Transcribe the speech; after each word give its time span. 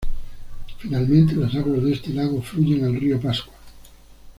Finalmente 0.79 1.35
las 1.35 1.53
aguas 1.53 1.83
de 1.83 1.93
este 1.93 2.11
lago 2.11 2.41
fluyen 2.41 2.85
al 2.85 2.99
río 2.99 3.21
Pascua. 3.21 3.53